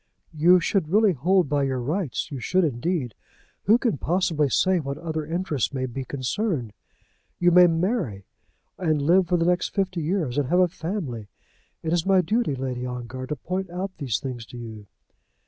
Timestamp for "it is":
11.83-12.03